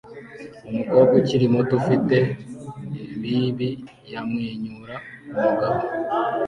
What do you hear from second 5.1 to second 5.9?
kumugabo